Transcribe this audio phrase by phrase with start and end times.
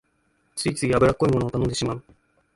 [0.55, 2.03] ついつい油っこいものを頼んでしまう